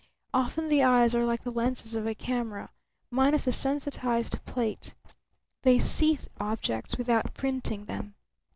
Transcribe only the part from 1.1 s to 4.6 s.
are like the lenses of a camera minus the sensitized